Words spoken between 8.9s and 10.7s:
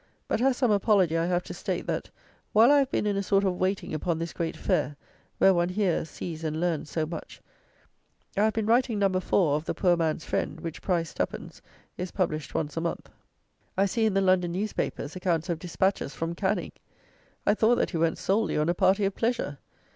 No. IV. of the "Poor Man's Friend,"